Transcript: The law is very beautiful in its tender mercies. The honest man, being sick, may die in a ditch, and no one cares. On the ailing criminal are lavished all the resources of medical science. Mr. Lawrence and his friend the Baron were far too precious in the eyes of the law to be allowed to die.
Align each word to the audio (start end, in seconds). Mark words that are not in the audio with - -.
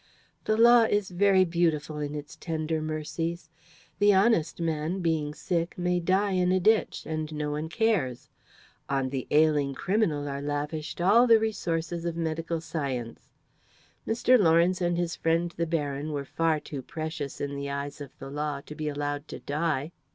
The 0.45 0.57
law 0.57 0.85
is 0.85 1.11
very 1.11 1.45
beautiful 1.45 1.99
in 1.99 2.15
its 2.15 2.35
tender 2.35 2.81
mercies. 2.81 3.51
The 3.99 4.15
honest 4.15 4.59
man, 4.59 4.99
being 5.01 5.35
sick, 5.35 5.77
may 5.77 5.99
die 5.99 6.31
in 6.31 6.51
a 6.51 6.59
ditch, 6.59 7.03
and 7.05 7.31
no 7.31 7.51
one 7.51 7.69
cares. 7.69 8.27
On 8.89 9.09
the 9.09 9.27
ailing 9.29 9.75
criminal 9.75 10.27
are 10.27 10.41
lavished 10.41 11.01
all 11.01 11.27
the 11.27 11.37
resources 11.39 12.03
of 12.03 12.15
medical 12.17 12.61
science. 12.61 13.29
Mr. 14.07 14.39
Lawrence 14.39 14.81
and 14.81 14.97
his 14.97 15.15
friend 15.15 15.53
the 15.55 15.67
Baron 15.67 16.11
were 16.11 16.25
far 16.25 16.59
too 16.59 16.81
precious 16.81 17.39
in 17.39 17.55
the 17.55 17.69
eyes 17.69 18.01
of 18.01 18.17
the 18.17 18.31
law 18.31 18.59
to 18.61 18.73
be 18.73 18.87
allowed 18.89 19.27
to 19.27 19.39
die. 19.39 19.91